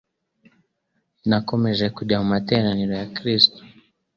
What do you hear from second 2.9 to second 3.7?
ya gikristo,